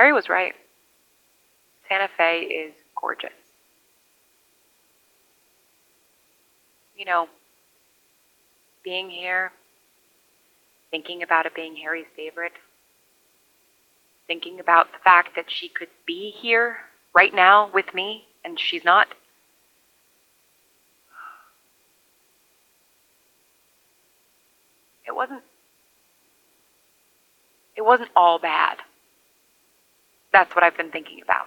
Harry 0.00 0.14
was 0.14 0.30
right. 0.30 0.54
Santa 1.86 2.08
Fe 2.16 2.40
is 2.40 2.72
gorgeous. 2.98 3.34
You 6.96 7.04
know, 7.04 7.28
being 8.82 9.10
here, 9.10 9.52
thinking 10.90 11.22
about 11.22 11.44
it 11.44 11.54
being 11.54 11.76
Harry's 11.76 12.06
favorite, 12.16 12.54
thinking 14.26 14.58
about 14.58 14.90
the 14.90 14.98
fact 15.04 15.36
that 15.36 15.44
she 15.48 15.68
could 15.68 15.90
be 16.06 16.30
here 16.30 16.76
right 17.14 17.34
now 17.34 17.70
with 17.74 17.92
me 17.92 18.24
and 18.42 18.58
she's 18.58 18.84
not. 18.86 19.08
It 25.06 25.14
wasn't 25.14 25.42
it 27.76 27.82
wasn't 27.82 28.08
all 28.16 28.38
bad. 28.38 28.78
That's 30.32 30.54
what 30.54 30.64
I've 30.64 30.76
been 30.76 30.90
thinking 30.90 31.20
about 31.22 31.46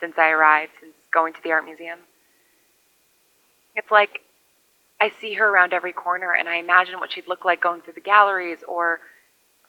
since 0.00 0.14
I 0.18 0.30
arrived, 0.30 0.72
since 0.80 0.94
going 1.12 1.32
to 1.32 1.42
the 1.42 1.52
art 1.52 1.64
museum. 1.64 1.98
It's 3.74 3.90
like 3.90 4.20
I 5.00 5.10
see 5.20 5.34
her 5.34 5.48
around 5.48 5.72
every 5.72 5.92
corner 5.92 6.34
and 6.34 6.48
I 6.48 6.56
imagine 6.56 6.98
what 6.98 7.12
she'd 7.12 7.28
look 7.28 7.44
like 7.44 7.62
going 7.62 7.80
through 7.80 7.94
the 7.94 8.00
galleries 8.00 8.58
or 8.68 9.00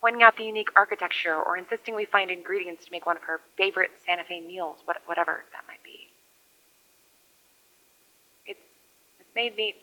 pointing 0.02 0.24
out 0.24 0.38
the 0.38 0.44
unique 0.44 0.70
architecture 0.76 1.36
or 1.36 1.58
insisting 1.58 1.96
we 1.96 2.06
find 2.06 2.30
ingredients 2.30 2.86
to 2.86 2.92
make 2.92 3.06
one 3.06 3.18
of 3.18 3.24
her 3.24 3.42
favorite 3.58 3.92
Santa 4.06 4.24
Fe 4.24 4.42
meals, 4.42 4.78
whatever 5.06 5.44
that 5.52 5.64
might 5.68 5.84
be. 5.84 6.08
It's, 8.46 8.60
it's 9.20 9.36
made 9.36 9.56
me. 9.56 9.74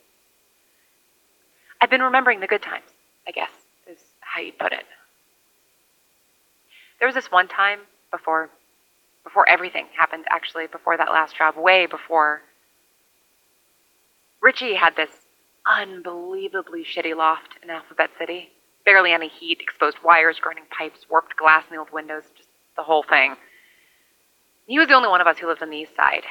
I've 1.81 1.91
been 1.91 2.03
remembering 2.03 2.41
the 2.41 2.47
good 2.47 2.62
times, 2.62 2.91
I 3.27 3.33
guess, 3.33 3.51
is 3.91 3.98
how 4.20 4.41
you'd 4.41 4.59
put 4.59 4.73
it. 4.73 4.84
There 7.01 7.09
was 7.09 7.17
this 7.17 7.33
one 7.33 7.48
time 7.48 7.81
before 8.12 8.50
before 9.24 9.48
everything 9.48 9.86
happened 9.96 10.24
actually 10.30 10.66
before 10.68 10.96
that 10.96 11.10
last 11.10 11.36
job 11.36 11.55
way 11.56 11.86
before 11.86 12.42
richie 14.41 14.74
had 14.74 14.94
this 14.96 15.10
unbelievably 15.66 16.84
shitty 16.84 17.16
loft 17.16 17.55
in 17.62 17.70
alphabet 17.70 18.10
city. 18.18 18.50
Barely 18.84 19.12
any 19.12 19.28
heat 19.28 19.58
exposed 19.60 19.98
wires 20.05 20.38
grinding 20.40 20.64
pipes 20.77 21.06
warped 21.08 21.36
glass 21.36 21.64
in 21.68 21.74
the 21.74 21.80
old 21.80 21.92
windows 21.92 22.24
just 22.36 22.48
the 22.77 22.83
whole 22.83 23.05
thing. 23.08 23.36
He 24.66 24.78
was 24.78 24.88
the 24.88 24.94
only 24.94 25.08
one 25.08 25.20
of 25.20 25.27
us 25.27 25.38
who 25.38 25.46
lived 25.46 25.62
on 25.62 25.70
the 25.70 25.77
east 25.77 25.94
side. 25.96 26.24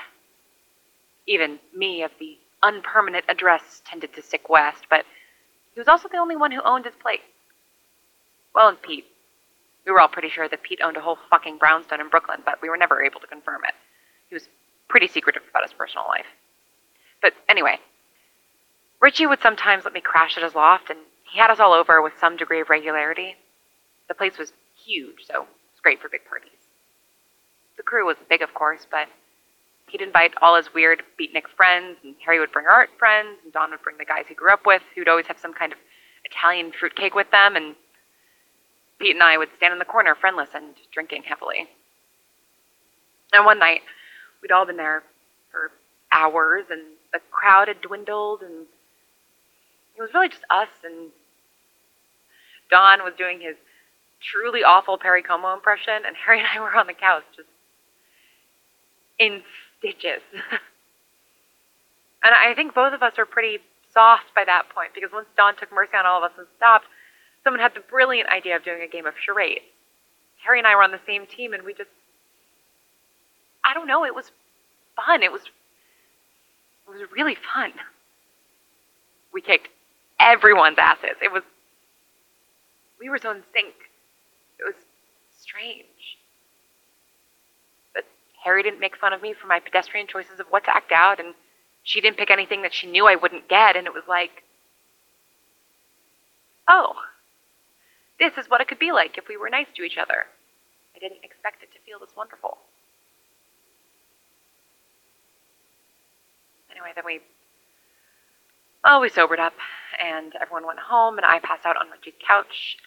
Even 1.27 1.59
me 1.75 2.03
of 2.03 2.11
the 2.19 2.37
unpermanent 2.63 3.25
address 3.29 3.81
tended 3.85 4.13
to 4.13 4.21
stick 4.21 4.49
west 4.49 4.83
but 4.89 5.05
he 5.73 5.79
was 5.79 5.87
also 5.87 6.07
the 6.09 6.17
only 6.17 6.35
one 6.35 6.52
who 6.52 6.61
owned 6.63 6.85
his 6.85 6.95
place. 6.95 7.21
Well 8.53 8.67
and 8.67 8.81
pete 8.81 9.05
we 9.85 9.91
were 9.91 9.99
all 9.99 10.07
pretty 10.07 10.29
sure 10.29 10.47
that 10.47 10.63
Pete 10.63 10.81
owned 10.83 10.97
a 10.97 11.01
whole 11.01 11.17
fucking 11.29 11.57
brownstone 11.57 12.01
in 12.01 12.09
Brooklyn, 12.09 12.41
but 12.45 12.61
we 12.61 12.69
were 12.69 12.77
never 12.77 13.03
able 13.03 13.19
to 13.19 13.27
confirm 13.27 13.61
it. 13.67 13.73
He 14.29 14.35
was 14.35 14.47
pretty 14.87 15.07
secretive 15.07 15.43
about 15.49 15.63
his 15.63 15.73
personal 15.73 16.05
life. 16.07 16.25
But 17.21 17.33
anyway, 17.49 17.79
Richie 19.02 19.27
would 19.27 19.41
sometimes 19.41 19.83
let 19.83 19.93
me 19.93 20.02
crash 20.02 20.37
at 20.37 20.43
his 20.43 20.55
loft, 20.55 20.89
and 20.89 20.99
he 21.31 21.39
had 21.39 21.49
us 21.49 21.59
all 21.59 21.73
over 21.73 22.02
with 22.02 22.13
some 22.19 22.37
degree 22.37 22.61
of 22.61 22.69
regularity. 22.69 23.35
The 24.07 24.13
place 24.13 24.37
was 24.37 24.53
huge, 24.85 25.25
so 25.25 25.33
it 25.33 25.39
was 25.39 25.81
great 25.81 26.02
for 26.02 26.09
big 26.09 26.25
parties. 26.25 26.52
The 27.77 27.83
crew 27.83 28.05
wasn't 28.05 28.29
big, 28.29 28.41
of 28.41 28.53
course, 28.53 28.85
but 28.89 29.07
he'd 29.87 30.02
invite 30.02 30.33
all 30.41 30.55
his 30.55 30.73
weird 30.73 31.03
beatnik 31.19 31.47
friends, 31.55 31.97
and 32.03 32.15
Harry 32.25 32.39
would 32.39 32.52
bring 32.52 32.67
art 32.67 32.89
friends, 32.99 33.39
and 33.43 33.52
Don 33.52 33.71
would 33.71 33.81
bring 33.81 33.97
the 33.97 34.05
guys 34.05 34.25
he 34.27 34.35
grew 34.35 34.52
up 34.52 34.65
with, 34.65 34.81
who'd 34.93 35.07
always 35.07 35.27
have 35.27 35.39
some 35.39 35.53
kind 35.53 35.71
of 35.71 35.79
Italian 36.25 36.71
fruitcake 36.71 37.15
with 37.15 37.31
them, 37.31 37.55
and 37.55 37.75
Pete 39.02 39.16
and 39.16 39.23
I 39.23 39.38
would 39.38 39.49
stand 39.57 39.73
in 39.73 39.80
the 39.80 39.85
corner, 39.85 40.13
friendless 40.13 40.49
and 40.53 40.75
drinking 40.94 41.23
heavily. 41.23 41.67
And 43.33 43.45
one 43.45 43.58
night, 43.58 43.81
we'd 44.41 44.52
all 44.52 44.66
been 44.66 44.77
there 44.77 45.02
for 45.52 45.71
hours, 46.11 46.65
and 46.70 46.81
the 47.11 47.20
crowd 47.31 47.67
had 47.67 47.81
dwindled, 47.81 48.42
and 48.42 48.67
it 49.98 50.02
was 50.02 50.11
really 50.14 50.30
just 50.30 50.43
us. 50.52 50.67
And 50.83 51.09
Don 52.70 53.03
was 53.03 53.14
doing 53.17 53.42
his 53.42 53.55
truly 54.21 54.64
awful 54.64 54.99
Perry 54.99 55.23
Como 55.23 55.52
impression, 55.53 56.05
and 56.05 56.15
Harry 56.26 56.39
and 56.39 56.47
I 56.47 56.59
were 56.59 56.76
on 56.76 56.86
the 56.86 56.93
couch, 56.93 57.23
just 57.36 57.49
in 59.17 59.42
stitches. 59.80 60.21
and 62.23 62.36
I 62.36 62.53
think 62.53 62.76
both 62.76 62.93
of 62.93 63.02
us 63.02 63.14
were 63.17 63.26
pretty 63.26 63.58
soft 63.92 64.36
by 64.36 64.43
that 64.45 64.70
point, 64.70 64.92
because 64.93 65.09
once 65.11 65.27
Don 65.36 65.55
took 65.58 65.71
mercy 65.71 65.97
on 65.97 66.05
all 66.05 66.23
of 66.23 66.31
us 66.31 66.37
and 66.37 66.47
stopped, 66.58 66.86
someone 67.43 67.59
had 67.59 67.73
the 67.73 67.81
brilliant 67.81 68.29
idea 68.29 68.55
of 68.55 68.63
doing 68.63 68.81
a 68.81 68.87
game 68.87 69.05
of 69.05 69.13
charades. 69.23 69.65
Harry 70.43 70.59
and 70.59 70.67
I 70.67 70.75
were 70.75 70.83
on 70.83 70.91
the 70.91 70.99
same 71.05 71.25
team, 71.25 71.53
and 71.53 71.63
we 71.63 71.73
just. 71.73 71.89
I 73.63 73.73
don't 73.73 73.87
know, 73.87 74.03
it 74.05 74.15
was 74.15 74.31
fun. 74.95 75.23
It 75.23 75.31
was. 75.31 75.41
It 75.41 76.89
was 76.89 77.02
really 77.11 77.37
fun. 77.53 77.73
We 79.33 79.41
kicked 79.41 79.69
everyone's 80.19 80.77
asses. 80.79 81.17
It 81.21 81.31
was. 81.31 81.43
We 82.99 83.09
were 83.09 83.17
so 83.17 83.31
in 83.31 83.43
sync. 83.53 83.73
It 84.59 84.63
was 84.65 84.75
strange. 85.39 85.85
But 87.93 88.05
Harry 88.43 88.63
didn't 88.63 88.79
make 88.79 88.97
fun 88.97 89.13
of 89.13 89.21
me 89.21 89.33
for 89.33 89.47
my 89.47 89.59
pedestrian 89.59 90.08
choices 90.08 90.39
of 90.39 90.47
what 90.49 90.63
to 90.65 90.75
act 90.75 90.91
out, 90.91 91.19
and 91.19 91.33
she 91.83 92.02
didn't 92.02 92.17
pick 92.17 92.29
anything 92.29 92.61
that 92.63 92.73
she 92.73 92.87
knew 92.87 93.08
I 93.08 93.15
wouldn't 93.15 93.47
get, 93.47 93.75
and 93.75 93.87
it 93.87 93.93
was 93.93 94.03
like. 94.08 94.43
Oh. 96.67 96.93
This 98.21 98.37
is 98.37 98.52
what 98.52 98.61
it 98.61 98.67
could 98.67 98.77
be 98.77 98.92
like 98.92 99.17
if 99.17 99.27
we 99.27 99.36
were 99.36 99.49
nice 99.49 99.65
to 99.76 99.82
each 99.82 99.98
other. 99.98 100.27
I 100.95 100.99
didn't 100.99 101.23
expect 101.23 101.64
it 101.64 101.73
to 101.73 101.80
feel 101.83 101.98
this 101.98 102.15
wonderful. 102.15 102.59
Anyway, 106.70 106.92
then 106.93 107.04
we. 107.04 107.21
Oh, 108.86 108.99
we 108.99 109.09
sobered 109.09 109.39
up, 109.39 109.54
and 109.99 110.33
everyone 110.39 110.67
went 110.67 110.77
home, 110.77 111.17
and 111.17 111.26
I 111.26 111.39
passed 111.39 111.65
out 111.65 111.77
on 111.77 111.89
Richie's 111.89 112.14
couch. 112.21 112.77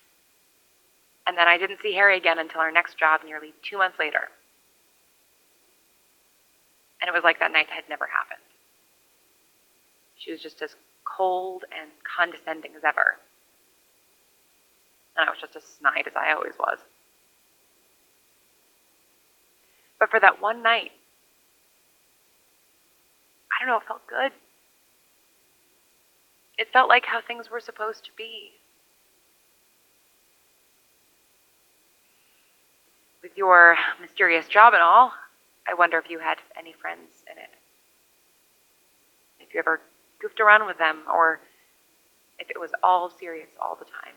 And 1.27 1.37
then 1.37 1.49
I 1.49 1.59
didn't 1.59 1.81
see 1.83 1.95
Harry 1.95 2.17
again 2.17 2.39
until 2.39 2.61
our 2.61 2.71
next 2.71 2.97
job 2.97 3.23
nearly 3.25 3.55
two 3.69 3.79
months 3.79 3.99
later. 3.99 4.29
And 7.01 7.09
it 7.09 7.13
was 7.13 7.25
like 7.25 7.41
that 7.41 7.51
night 7.51 7.67
had 7.71 7.89
never 7.89 8.07
happened. 8.07 8.47
She 10.17 10.31
was 10.31 10.41
just 10.41 10.63
as 10.63 10.77
cold 11.05 11.65
and 11.77 11.91
condescending 12.17 12.71
as 12.77 12.85
ever 12.85 13.17
and 15.17 15.29
I 15.29 15.31
was 15.31 15.41
just 15.41 15.57
as 15.57 15.63
snide 15.65 16.07
as 16.07 16.15
I 16.17 16.33
always 16.33 16.55
was. 16.59 16.79
But 19.99 20.11
for 20.11 20.21
that 20.21 20.41
one 20.43 20.63
night, 20.63 20.91
I 23.53 23.65
don't 23.65 23.69
know, 23.69 23.79
it 23.79 23.87
felt 23.87 24.07
good. 24.07 24.33
It 26.59 26.69
felt 26.73 26.89
like 26.89 27.05
how 27.07 27.21
things 27.21 27.51
were 27.51 27.61
supposed 27.61 28.05
to 28.05 28.11
be. 28.17 28.51
With 33.23 33.33
your 33.37 33.77
mysterious 34.01 34.47
job 34.49 34.75
and 34.75 34.83
all, 34.83 35.13
I 35.67 35.75
wonder 35.75 35.99
if 35.99 36.11
you 36.11 36.19
had 36.19 36.39
any 36.59 36.73
friends 36.73 37.25
in 37.31 37.39
it. 37.39 37.51
If 39.41 39.55
you 39.55 39.61
ever 39.61 39.81
goofed 40.21 40.41
around 40.41 40.67
with 40.67 40.79
them, 40.79 41.03
or 41.13 41.41
if 42.39 42.51
it 42.51 42.61
was 42.61 42.71
all 42.83 43.11
serious 43.11 43.49
all 43.61 43.77
the 43.77 43.87
time. 43.87 44.15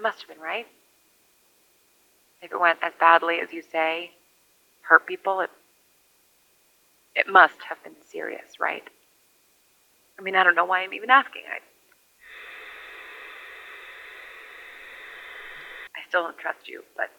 It 0.00 0.02
must 0.02 0.20
have 0.22 0.30
been 0.30 0.40
right. 0.42 0.66
If 2.40 2.52
it 2.52 2.58
went 2.58 2.78
as 2.82 2.94
badly 2.98 3.40
as 3.40 3.52
you 3.52 3.60
say, 3.62 4.12
hurt 4.80 5.06
people, 5.06 5.40
it 5.40 5.50
it 7.14 7.28
must 7.28 7.58
have 7.68 7.82
been 7.84 7.96
serious, 8.10 8.58
right? 8.58 8.84
I 10.18 10.22
mean, 10.22 10.36
I 10.36 10.42
don't 10.42 10.54
know 10.54 10.64
why 10.64 10.80
I'm 10.84 10.94
even 10.94 11.10
asking. 11.10 11.42
I 11.52 11.58
I 15.98 16.08
still 16.08 16.22
don't 16.22 16.38
trust 16.38 16.66
you, 16.66 16.82
but 16.96 17.10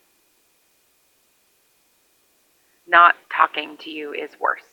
not 2.88 3.16
talking 3.31 3.77
to 3.77 3.92
you 3.92 4.13
is 4.13 4.31
worse. 4.39 4.71